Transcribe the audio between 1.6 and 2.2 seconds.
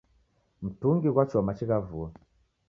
gha vua